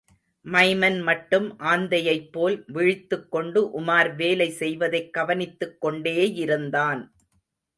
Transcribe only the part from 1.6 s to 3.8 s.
ஆந்தையைப் போல் விழித்துக் கொண்டு